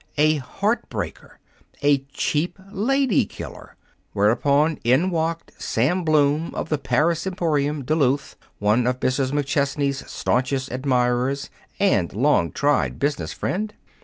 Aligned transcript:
A 0.17 0.37
heart 0.37 0.89
breaker! 0.89 1.37
A 1.83 1.99
cheap 2.11 2.57
lady 2.71 3.23
killer! 3.23 3.75
Whereupon 4.13 4.79
in 4.83 5.11
walked 5.11 5.51
Sam 5.61 6.03
Bloom, 6.03 6.55
of 6.55 6.69
the 6.69 6.79
Paris 6.79 7.27
Emporium, 7.27 7.83
Duluth, 7.85 8.35
one 8.57 8.87
of 8.87 8.99
Mrs. 8.99 9.31
McChesney's 9.31 10.03
stanchest 10.11 10.71
admirers 10.71 11.51
and 11.79 12.11
a 12.13 12.17
long 12.17 12.51
tried 12.51 12.97
business 12.97 13.31
friend. 13.31 13.75